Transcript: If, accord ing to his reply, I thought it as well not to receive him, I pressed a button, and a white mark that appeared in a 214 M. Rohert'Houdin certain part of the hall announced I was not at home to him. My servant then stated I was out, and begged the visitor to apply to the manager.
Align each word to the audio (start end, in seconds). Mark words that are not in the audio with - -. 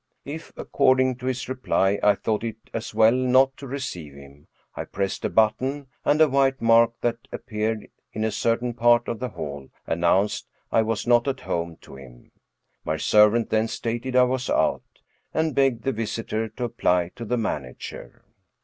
If, 0.25 0.51
accord 0.57 0.99
ing 0.99 1.15
to 1.17 1.27
his 1.27 1.47
reply, 1.47 1.99
I 2.01 2.15
thought 2.15 2.43
it 2.43 2.57
as 2.73 2.95
well 2.95 3.11
not 3.11 3.55
to 3.57 3.67
receive 3.67 4.15
him, 4.15 4.47
I 4.75 4.83
pressed 4.83 5.23
a 5.25 5.29
button, 5.29 5.89
and 6.03 6.19
a 6.19 6.27
white 6.27 6.59
mark 6.59 6.93
that 7.01 7.17
appeared 7.31 7.87
in 8.11 8.23
a 8.23 8.31
214 8.31 8.31
M. 8.31 8.31
Rohert'Houdin 8.31 8.33
certain 8.33 8.73
part 8.73 9.07
of 9.07 9.19
the 9.19 9.29
hall 9.29 9.69
announced 9.85 10.47
I 10.71 10.81
was 10.81 11.05
not 11.05 11.27
at 11.27 11.41
home 11.41 11.75
to 11.81 11.97
him. 11.97 12.31
My 12.83 12.97
servant 12.97 13.51
then 13.51 13.67
stated 13.67 14.15
I 14.15 14.23
was 14.23 14.49
out, 14.49 14.81
and 15.35 15.53
begged 15.53 15.83
the 15.83 15.91
visitor 15.91 16.49
to 16.49 16.63
apply 16.63 17.11
to 17.15 17.23
the 17.23 17.37
manager. 17.37 18.23